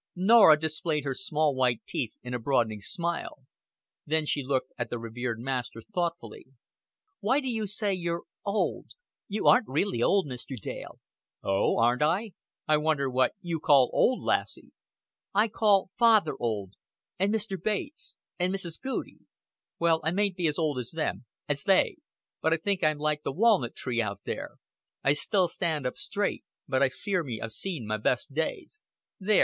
[0.15, 3.43] Norah displayed her small white teeth in a broadening smile;
[4.03, 6.45] then she looked at the revered master thoughtfully.
[7.19, 8.93] "Why do you say you're old?
[9.27, 10.59] You aren't really old, Mr.
[10.59, 10.99] Dale."
[11.43, 12.31] "Oh, aren't I?
[12.67, 14.71] I wonder what you call old, lassie."
[15.35, 16.73] "I call father old,
[17.19, 17.61] and Mr.
[17.61, 18.81] Bates and Mrs.
[18.81, 19.27] Goudie."
[19.77, 21.97] "Well, I mayn't be as old as them as they;
[22.41, 24.55] but I think I'm like the walnut tree out there.
[25.03, 28.81] I still stand up straight, but I fear me I've seen my best days....
[29.19, 29.39] There!